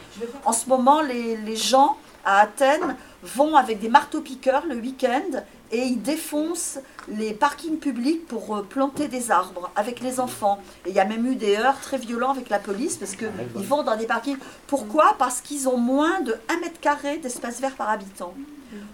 En 0.46 0.52
ce 0.52 0.66
moment, 0.70 1.02
les, 1.02 1.36
les 1.36 1.56
gens 1.56 1.96
à 2.24 2.40
Athènes 2.40 2.96
vont 3.22 3.56
avec 3.56 3.78
des 3.78 3.90
marteaux-piqueurs 3.90 4.64
le 4.66 4.76
week-end 4.76 5.42
et 5.72 5.78
ils 5.78 6.00
défoncent 6.00 6.78
les 7.08 7.32
parkings 7.32 7.78
publics 7.78 8.26
pour 8.26 8.56
euh, 8.56 8.62
planter 8.62 9.08
des 9.08 9.30
arbres 9.30 9.70
avec 9.74 10.00
les 10.00 10.20
enfants. 10.20 10.60
Et 10.86 10.90
il 10.90 10.94
y 10.94 11.00
a 11.00 11.04
même 11.06 11.26
eu 11.26 11.34
des 11.34 11.56
heurts 11.56 11.80
très 11.80 11.96
violents 11.96 12.30
avec 12.30 12.50
la 12.50 12.58
police 12.58 12.98
parce 12.98 13.16
qu'ils 13.16 13.28
vont 13.54 13.82
dans 13.82 13.96
des 13.96 14.06
parkings. 14.06 14.36
Pourquoi? 14.66 15.16
Parce 15.18 15.40
qu'ils 15.40 15.68
ont 15.68 15.78
moins 15.78 16.20
de 16.20 16.36
1 16.48 16.60
mètre 16.60 16.78
carré 16.78 17.18
d'espace 17.18 17.60
vert 17.60 17.74
par 17.74 17.88
habitant. 17.88 18.34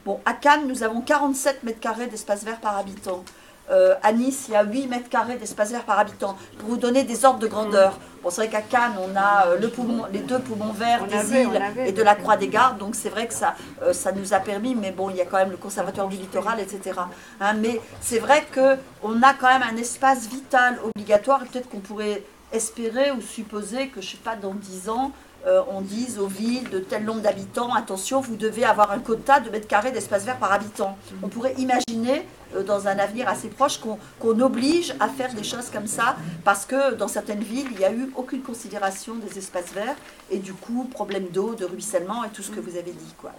Bon, 0.05 0.21
à 0.25 0.33
Cannes, 0.33 0.67
nous 0.67 0.83
avons 0.83 1.01
47 1.01 1.63
mètres 1.63 1.81
carrés 1.81 2.07
d'espace 2.07 2.45
vert 2.45 2.61
par 2.61 2.77
habitant. 2.77 3.25
Euh, 3.71 3.95
à 4.03 4.13
Nice, 4.13 4.47
il 4.49 4.53
y 4.53 4.57
a 4.57 4.65
8 4.65 4.87
mètres 4.87 5.09
carrés 5.09 5.37
d'espace 5.37 5.71
vert 5.71 5.85
par 5.85 5.99
habitant. 5.99 6.37
Pour 6.59 6.71
vous 6.71 6.77
donner 6.77 7.05
des 7.05 7.25
ordres 7.25 7.39
de 7.39 7.47
grandeur. 7.47 7.99
Bon, 8.23 8.31
c'est 8.31 8.43
vrai 8.43 8.49
qu'à 8.49 8.63
Cannes, 8.63 8.95
on 8.99 9.17
a 9.17 9.47
euh, 9.49 9.59
le 9.59 9.69
poumon, 9.69 10.07
les 10.13 10.21
deux 10.21 10.39
poumons 10.39 10.73
verts 10.73 11.07
des 11.07 11.17
avait, 11.17 11.43
îles 11.43 11.57
avait. 11.57 11.89
et 11.89 11.93
de 11.93 12.03
la 12.03 12.15
Croix 12.15 12.37
des 12.37 12.49
Gardes. 12.49 12.79
Donc 12.79 12.95
c'est 12.95 13.11
vrai 13.11 13.27
que 13.27 13.35
ça, 13.35 13.55
euh, 13.83 13.93
ça 13.93 14.13
nous 14.13 14.35
a 14.35 14.41
permis, 14.41 14.75
mais 14.75 14.91
bon, 14.91 15.11
il 15.11 15.17
y 15.17 15.21
a 15.21 15.27
quand 15.27 15.37
même 15.37 15.51
le 15.51 15.57
conservatoire 15.57 16.09
du 16.09 16.17
littoral, 16.17 16.59
etc. 16.61 16.99
Hein, 17.41 17.55
mais 17.55 17.81
c'est 18.01 18.19
vrai 18.19 18.45
qu'on 18.53 19.23
a 19.23 19.35
quand 19.35 19.49
même 19.49 19.63
un 19.63 19.77
espace 19.77 20.29
vital 20.29 20.79
obligatoire. 20.83 21.43
Et 21.43 21.47
peut-être 21.47 21.69
qu'on 21.69 21.81
pourrait 21.81 22.23
espérer 22.53 23.11
ou 23.11 23.21
supposer 23.21 23.89
que, 23.89 24.01
je 24.01 24.07
ne 24.07 24.11
sais 24.13 24.19
pas, 24.25 24.35
dans 24.35 24.55
10 24.55 24.89
ans, 24.89 25.13
euh, 25.47 25.63
on 25.71 25.81
dise 25.81 26.19
aux 26.19 26.27
villes 26.27 26.69
de 26.71 26.79
tel 26.81 27.05
nombre 27.05 27.21
d'habitants, 27.21 27.73
attention, 27.75 28.21
vous 28.21 28.37
devez 28.37 28.65
avoir 28.65 28.91
un 28.91 28.99
quota 28.99 29.41
de 29.41 29.51
mètres 29.51 29.69
carrés 29.69 29.93
d'espace 29.93 30.25
vert 30.25 30.37
par 30.39 30.53
habitant. 30.53 30.97
On 31.23 31.29
pourrait 31.29 31.55
imaginer 31.59 32.27
euh, 32.57 32.63
dans 32.65 32.89
un 32.89 32.99
avenir 32.99 33.29
assez 33.29 33.49
proche 33.49 33.79
qu'on 33.79 33.99
qu'on 34.19 34.41
oblige 34.41 34.95
à 35.01 35.09
faire 35.09 35.33
des 35.35 35.45
choses 35.45 35.71
comme 35.71 35.87
ça 35.87 36.17
parce 36.45 36.65
que 36.67 36.95
dans 36.95 37.09
certaines 37.09 37.43
villes, 37.43 37.69
il 37.71 37.79
n'y 37.79 37.85
a 37.85 37.93
eu 37.93 38.11
aucune 38.17 38.43
considération 38.43 39.15
des 39.15 39.39
espaces 39.39 39.73
verts 39.73 39.95
et 40.31 40.39
du 40.39 40.53
coup, 40.55 40.85
problème 40.91 41.27
d'eau, 41.33 41.55
de 41.55 41.65
ruissellement 41.65 42.25
et 42.25 42.29
tout 42.31 42.43
ce 42.43 42.51
que 42.51 42.61
vous 42.61 42.77
avez 42.77 42.93
dit. 42.93 43.15
Quoi. 43.21 43.31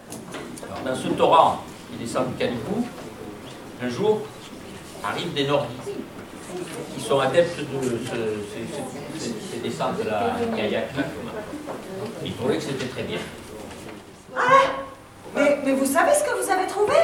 Alors, 0.64 0.94
dans 0.94 1.00
ce 1.02 1.08
torrent 1.08 1.64
qui 1.92 1.98
descend 2.04 2.28
du 2.28 2.34
Canigou, 2.34 2.86
un 3.82 3.88
jour 3.88 4.20
arrivent 5.04 5.34
des 5.34 5.46
Nordiques 5.46 5.76
qui 6.96 7.00
sont 7.04 7.20
adeptes 7.20 7.58
de 7.58 7.64
ce- 8.06 8.40
ces, 8.52 9.20
ces- 9.20 9.34
ces 9.52 9.58
descentes 9.62 9.98
de 9.98 10.04
la 10.04 10.34
kayak. 10.56 10.96
là, 10.96 11.02
trouvaient 12.40 12.56
que 12.56 12.62
c'était 12.62 12.86
très 12.86 13.02
bien. 13.02 13.18
Mais, 15.36 15.58
mais 15.64 15.72
vous 15.72 15.86
savez 15.86 16.12
ce 16.14 16.24
que 16.24 16.42
vous 16.42 16.50
avez 16.50 16.66
trouvé? 16.66 16.96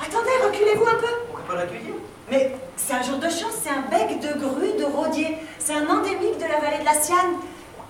Attendez, 0.00 0.30
reculez-vous 0.44 0.86
un 0.86 1.00
peu. 1.00 1.12
On 1.32 1.50
peut 1.50 1.56
l'accueillir 1.56 1.94
Mais 2.30 2.54
c'est 2.76 2.94
un 2.94 3.02
jour 3.02 3.18
de 3.18 3.28
chance, 3.28 3.58
c'est 3.62 3.70
un 3.70 3.82
bec 3.90 4.20
de 4.20 4.38
grue 4.38 4.78
de 4.78 4.84
rodier. 4.84 5.36
C'est 5.58 5.74
un 5.74 5.86
endémique 5.88 6.38
de 6.38 6.46
la 6.46 6.60
vallée 6.60 6.78
de 6.80 6.84
la 6.84 6.94
Sienne. 6.94 7.36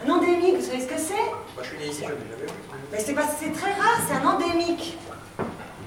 Un 0.05 0.11
endémique, 0.11 0.57
vous 0.57 0.65
savez 0.65 0.81
ce 0.81 0.87
que 0.87 0.99
c'est? 0.99 1.15
Moi, 1.15 1.63
je 1.63 1.69
suis 1.69 1.79
né 1.79 1.87
ici, 1.87 2.03
je 2.05 2.09
l'ai 2.09 2.17
déjà 2.17 2.37
vu. 2.41 2.47
Mais 2.91 2.99
c'est 2.99 3.15
pas, 3.15 3.29
c'est 3.39 3.53
très 3.53 3.73
rare, 3.73 4.01
c'est 4.09 4.15
un 4.15 4.27
endémique. 4.27 4.97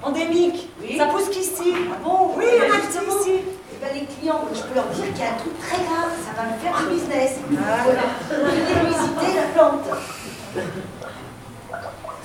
Endémique. 0.02 0.70
Ça 0.96 1.06
pousse 1.06 1.28
qu'ici. 1.30 1.74
Ah 1.92 1.98
bon? 2.02 2.34
Oui, 2.36 2.44
on 2.58 2.72
a 2.72 2.78
ici. 2.78 3.40
Eh 3.72 3.84
ben, 3.84 3.94
les 3.94 4.06
clients, 4.06 4.42
je 4.54 4.62
peux 4.62 4.74
leur 4.74 4.86
dire 4.86 5.06
qu'il 5.12 5.18
y 5.18 5.26
a 5.26 5.32
un 5.32 5.36
truc 5.36 5.58
très 5.58 5.78
grave, 5.78 6.12
ça 6.24 6.32
va 6.40 6.48
me 6.48 6.56
faire 6.58 6.78
du 6.78 6.94
business. 6.94 7.38
Voilà. 7.50 8.02
Je 8.30 8.34
vais 8.36 8.86
visiter 8.86 9.36
la 9.36 9.46
plante. 9.54 9.80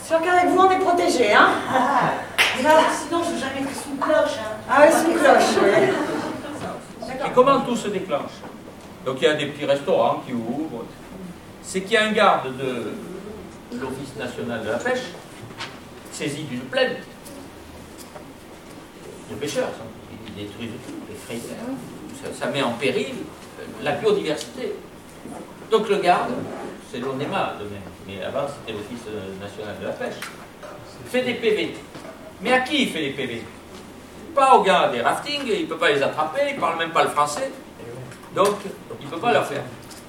Sûr 0.07 0.21
qu'avec 0.21 0.45
vous, 0.51 0.59
on 0.59 0.71
est 0.71 0.79
protégé, 0.79 1.33
hein 1.33 1.49
Sinon, 2.55 3.23
je 3.23 3.29
ne 3.29 3.33
veux 3.33 3.39
jamais 3.39 3.61
être 3.61 3.75
sous 3.75 3.97
cloche. 3.99 4.39
Hein. 4.39 4.55
Ah 4.69 4.85
oui, 4.85 4.93
sous 4.93 5.19
cloche, 5.19 5.61
oui. 5.61 7.09
Et 7.13 7.31
comment 7.35 7.59
tout 7.59 7.75
se 7.75 7.89
déclenche 7.89 8.31
Donc 9.05 9.17
il 9.19 9.25
y 9.25 9.27
a 9.27 9.33
des 9.33 9.47
petits 9.47 9.65
restaurants 9.65 10.23
qui 10.25 10.31
ouvrent. 10.31 10.85
C'est 11.61 11.81
qu'il 11.81 11.91
y 11.91 11.97
a 11.97 12.05
un 12.05 12.13
garde 12.13 12.55
de 12.57 12.93
l'Office 13.77 14.15
national 14.17 14.63
de 14.63 14.69
la 14.69 14.77
pêche 14.77 15.11
saisi 16.13 16.43
d'une 16.43 16.61
plainte 16.61 16.99
de 19.29 19.35
pêcheurs. 19.35 19.67
ça. 19.77 19.83
Ils 20.27 20.45
détruisent 20.45 20.71
tout, 20.87 20.93
les 21.09 21.15
frayères. 21.15 21.57
Ça, 22.23 22.45
ça 22.45 22.49
met 22.49 22.63
en 22.63 22.71
péril 22.71 23.15
la 23.83 23.91
biodiversité. 23.91 24.73
Donc 25.69 25.89
le 25.89 25.97
garde, 25.97 26.31
c'est 26.91 26.99
l'ONEMA 26.99 27.55
de 27.59 27.65
même, 27.65 27.81
mais 28.07 28.23
avant 28.23 28.47
c'était 28.47 28.77
l'Office 28.77 29.05
euh, 29.07 29.39
national 29.41 29.75
de 29.79 29.85
la 29.85 29.91
pêche, 29.91 30.15
fait 31.05 31.23
des 31.23 31.35
PV. 31.35 31.75
Mais 32.41 32.53
à 32.53 32.61
qui 32.61 32.83
il 32.83 32.89
fait 32.89 33.01
les 33.01 33.11
PV 33.11 33.43
Pas 34.35 34.55
aux 34.55 34.63
gars 34.63 34.89
des 34.89 35.01
raftings, 35.01 35.47
il 35.47 35.61
ne 35.63 35.65
peut 35.65 35.77
pas 35.77 35.91
les 35.91 36.01
attraper, 36.01 36.41
il 36.49 36.55
ne 36.55 36.59
parle 36.59 36.77
même 36.77 36.91
pas 36.91 37.03
le 37.03 37.09
français. 37.09 37.51
Donc, 38.35 38.57
il 38.99 39.05
ne 39.05 39.11
peut 39.11 39.19
pas 39.19 39.33
leur 39.33 39.45
faire. 39.45 39.63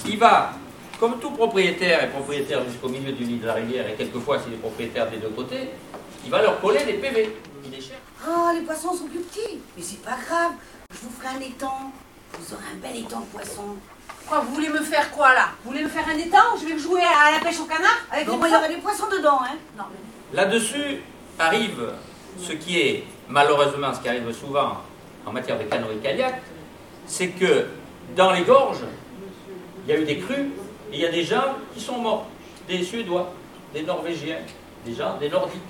Il 0.07 0.19
va, 0.19 0.53
comme 1.01 1.19
tout 1.19 1.31
propriétaire 1.31 2.03
est 2.05 2.09
propriétaire 2.09 2.63
jusqu'au 2.65 2.89
milieu 2.89 3.13
du 3.13 3.25
lit 3.25 3.39
de 3.39 3.47
la 3.47 3.55
rivière, 3.55 3.89
et 3.89 3.95
quelquefois 3.95 4.39
c'est 4.39 4.51
des 4.51 4.57
propriétaires 4.57 5.11
des 5.11 5.17
deux 5.17 5.31
côtés, 5.31 5.71
il 6.25 6.31
va 6.31 6.43
leur 6.43 6.61
coller 6.61 6.85
des 6.85 6.95
PV. 6.95 7.37
Ah, 8.27 8.53
les 8.53 8.63
poissons 8.63 8.93
sont 8.93 9.07
plus 9.07 9.21
petits. 9.21 9.61
Mais 9.77 9.83
c'est 9.83 10.03
pas 10.03 10.17
grave. 10.27 10.53
Je 10.91 10.99
vous 10.99 11.11
ferai 11.11 11.37
un 11.37 11.41
étang. 11.41 11.93
Vous 12.39 12.55
aurez 12.55 12.65
un 12.75 12.77
bel 12.77 13.01
étang 13.01 13.21
de 13.21 13.27
poissons. 13.27 13.77
Quoi, 14.29 14.41
vous 14.41 14.55
voulez 14.55 14.69
me 14.69 14.83
faire 14.83 15.11
quoi 15.11 15.33
là? 15.35 15.49
Vous 15.65 15.71
voulez 15.71 15.85
me 15.85 15.89
faire 15.89 16.05
un 16.07 16.19
étang? 16.19 16.57
Je 16.61 16.67
vais 16.67 16.79
jouer 16.79 17.01
à 17.01 17.33
la 17.33 17.39
pêche 17.45 17.59
au 17.61 17.65
canard 17.65 17.99
avec 18.13 18.27
Bon, 18.27 18.33
les 18.33 18.39
moi, 18.39 18.49
il 18.49 18.53
y 18.53 18.57
aurait 18.57 18.69
des 18.69 18.77
poissons 18.77 19.07
dedans, 19.11 19.39
hein. 19.43 19.57
Non. 19.77 19.85
Là-dessus 20.35 21.01
arrive 21.39 21.93
ce 22.39 22.53
qui 22.53 22.79
est 22.79 23.05
malheureusement 23.29 23.95
ce 23.95 24.01
qui 24.01 24.09
arrive 24.09 24.31
souvent 24.33 24.79
en 25.25 25.33
matière 25.33 25.59
de 25.59 25.65
canoë-kayak, 25.65 26.43
c'est 27.07 27.29
que 27.29 27.67
dans 28.15 28.33
les 28.33 28.43
gorges, 28.43 28.85
il 29.87 29.95
y 29.95 29.97
a 29.97 30.01
eu 30.01 30.05
des 30.05 30.19
crues 30.19 30.51
et 30.93 30.97
il 30.97 31.01
y 31.01 31.07
a 31.07 31.11
des 31.11 31.25
gens 31.25 31.57
qui 31.75 31.81
sont 31.81 31.99
morts, 31.99 32.27
des 32.69 32.83
Suédois, 32.83 33.33
des 33.73 33.83
Norvégiens, 33.83 34.39
des 34.85 34.95
gens, 34.95 35.17
des 35.19 35.29
Nordiques, 35.29 35.63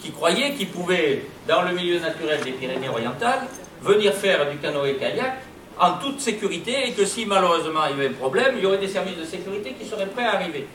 qui 0.00 0.12
croyaient 0.12 0.54
qu'ils 0.54 0.70
pouvaient, 0.70 1.26
dans 1.48 1.62
le 1.62 1.72
milieu 1.72 1.98
naturel 1.98 2.40
des 2.42 2.52
Pyrénées-Orientales, 2.52 3.46
venir 3.82 4.12
faire 4.14 4.50
du 4.50 4.58
canoë-kayak 4.58 5.38
en 5.78 5.92
toute 5.94 6.20
sécurité 6.20 6.88
et 6.88 6.92
que 6.92 7.04
si 7.04 7.26
malheureusement 7.26 7.80
il 7.90 7.96
y 7.96 8.00
avait 8.00 8.08
un 8.14 8.18
problème, 8.18 8.54
il 8.56 8.64
y 8.64 8.66
aurait 8.66 8.78
des 8.78 8.88
services 8.88 9.18
de 9.18 9.24
sécurité 9.24 9.74
qui 9.78 9.86
seraient 9.86 10.06
prêts 10.06 10.24
à 10.24 10.34
arriver. 10.34 10.66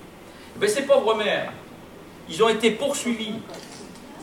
Mais 0.60 0.68
ces 0.68 0.84
pauvres 0.84 1.16
mères, 1.16 1.52
ils 2.30 2.44
ont 2.44 2.50
été 2.50 2.72
poursuivis 2.72 3.34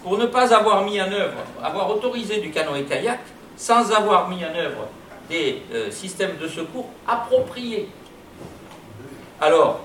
pour 0.03 0.19
ne 0.19 0.27
pas 0.27 0.55
avoir 0.55 0.85
mis 0.85 1.01
en 1.01 1.11
œuvre, 1.11 1.39
avoir 1.63 1.91
autorisé 1.91 2.41
du 2.41 2.51
canoë-kayak 2.51 3.21
sans 3.57 3.91
avoir 3.93 4.29
mis 4.29 4.45
en 4.45 4.55
œuvre 4.55 4.89
des 5.29 5.63
euh, 5.75 5.91
systèmes 5.91 6.37
de 6.41 6.49
secours 6.49 6.89
appropriés. 7.07 7.89
Alors, 9.41 9.85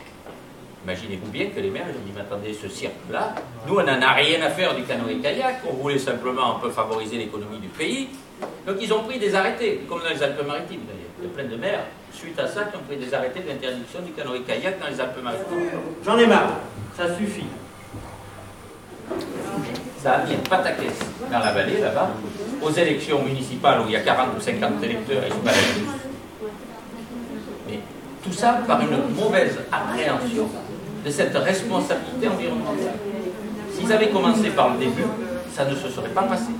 imaginez-vous 0.85 1.29
bien 1.29 1.47
que 1.47 1.59
les 1.59 1.69
maires, 1.69 1.87
ils 1.89 1.97
ont 1.97 2.05
dit, 2.05 2.11
mais 2.15 2.21
attendez, 2.21 2.53
ce 2.53 2.69
cirque-là, 2.69 3.35
nous, 3.67 3.75
on 3.75 3.83
n'en 3.83 4.01
a 4.01 4.13
rien 4.13 4.41
à 4.41 4.49
faire 4.49 4.75
du 4.75 4.83
canoë-kayak, 4.83 5.61
on 5.69 5.73
voulait 5.73 5.99
simplement 5.99 6.57
un 6.57 6.59
peu 6.59 6.69
favoriser 6.69 7.17
l'économie 7.17 7.59
du 7.59 7.67
pays. 7.67 8.09
Donc, 8.65 8.77
ils 8.81 8.93
ont 8.93 9.03
pris 9.03 9.19
des 9.19 9.33
arrêtés, 9.35 9.81
comme 9.87 9.99
dans 9.99 10.09
les 10.09 10.23
Alpes-Maritimes 10.23 10.81
d'ailleurs. 10.87 11.13
Il 11.21 11.25
y 11.25 11.29
plein 11.29 11.45
de 11.45 11.55
maires, 11.55 11.85
suite 12.11 12.39
à 12.39 12.47
ça, 12.47 12.63
qui 12.63 12.77
ont 12.77 12.83
pris 12.87 12.97
des 12.97 13.13
arrêtés 13.13 13.41
d'interdiction 13.41 14.01
du 14.01 14.11
canoë-kayak 14.11 14.79
dans 14.79 14.87
les 14.87 14.99
Alpes-Maritimes. 14.99 15.79
J'en 16.05 16.17
ai 16.17 16.27
marre, 16.27 16.59
ça 16.97 17.15
suffit. 17.15 17.45
Ça 20.01 20.13
a 20.13 20.25
mis 20.25 20.33
un 20.33 20.49
pataquès 20.49 20.99
dans 21.31 21.39
la 21.39 21.51
vallée, 21.51 21.79
là-bas, 21.79 22.11
aux 22.61 22.71
élections 22.71 23.23
municipales 23.23 23.81
où 23.81 23.85
il 23.87 23.93
y 23.93 23.95
a 23.95 24.01
40 24.01 24.29
ou 24.37 24.41
50 24.41 24.83
électeurs, 24.83 25.23
ils 25.25 25.33
se. 25.33 25.57
Mais 27.69 27.79
tout 28.23 28.33
ça 28.33 28.59
par 28.67 28.81
une 28.81 29.15
mauvaise 29.15 29.59
appréhension 29.71 30.49
de 31.05 31.09
cette 31.09 31.35
responsabilité 31.35 32.27
environnementale. 32.27 32.95
S'ils 33.73 33.91
avaient 33.91 34.09
commencé 34.09 34.49
par 34.49 34.73
le 34.73 34.79
début, 34.79 35.03
ça 35.53 35.65
ne 35.65 35.75
se 35.75 35.89
serait 35.89 36.09
pas 36.09 36.23
passé. 36.23 36.51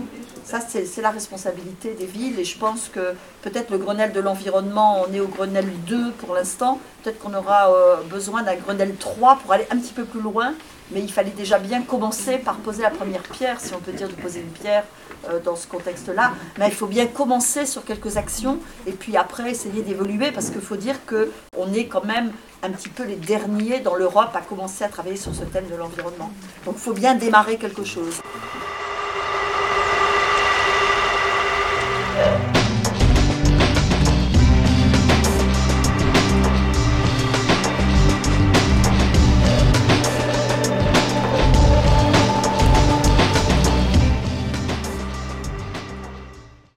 Ça, 0.46 0.60
c'est 0.62 1.02
la 1.02 1.12
responsabilité 1.12 1.94
des 1.94 2.06
villes 2.06 2.40
et 2.40 2.44
je 2.44 2.58
pense 2.58 2.90
que 2.90 3.16
peut-être 3.42 3.70
le 3.70 3.78
Grenelle 3.78 4.12
de 4.12 4.20
l'environnement, 4.20 5.04
on 5.08 5.14
est 5.14 5.20
au 5.20 5.28
Grenelle 5.28 5.72
2 5.88 6.12
pour 6.12 6.36
l'instant, 6.36 6.80
peut-être 7.02 7.20
qu'on 7.20 7.34
aura 7.34 7.72
euh, 7.72 7.96
besoin 8.10 8.44
d'un 8.44 8.56
Grenelle 8.56 8.96
3 8.96 9.38
pour 9.38 9.54
aller 9.54 9.66
un 9.72 9.78
petit 9.78 9.94
peu 9.94 10.04
plus 10.04 10.22
loin, 10.22 10.54
mais 10.92 11.02
il 11.02 11.12
fallait 11.12 11.32
déjà 11.32 11.60
bien 11.60 11.82
commencer 11.82 12.38
par 12.38 12.56
poser 12.58 12.84
la 12.84 12.90
première 12.90 13.24
pierre, 13.24 13.60
si 13.60 13.74
on 13.74 13.80
peut 13.80 13.94
dire 13.94 14.10
de 14.10 14.14
poser 14.14 14.42
une 14.42 14.52
pierre 14.52 14.84
euh, 15.30 15.40
dans 15.40 15.56
ce 15.56 15.66
contexte-là. 15.68 16.34
Mais 16.58 16.68
il 16.68 16.74
faut 16.74 16.88
bien 16.88 17.08
commencer 17.08 17.66
sur 17.66 17.86
quelques 17.86 18.18
actions 18.18 18.60
et 18.86 18.92
puis 18.92 19.16
après 19.16 19.50
essayer 19.50 19.82
d'évoluer 19.82 20.32
parce 20.32 20.50
qu'il 20.50 20.62
faut 20.62 20.76
dire 20.76 20.98
qu'on 21.06 21.74
est 21.74 21.86
quand 21.86 22.04
même 22.04 22.32
un 22.64 22.70
petit 22.70 22.90
peu 22.90 23.04
les 23.06 23.16
derniers 23.16 23.80
dans 23.80 23.96
l'Europe 23.96 24.32
à 24.36 24.42
commencer 24.42 24.84
à 24.84 24.90
travailler 24.90 25.18
sur 25.18 25.34
ce 25.34 25.44
thème 25.44 25.68
de 25.70 25.76
l'environnement. 25.76 26.32
Donc 26.66 26.76
il 26.78 26.82
faut 26.82 26.94
bien 26.94 27.16
démarrer 27.16 27.58
quelque 27.58 27.86
chose. 27.86 28.22
Euh, 32.16 32.53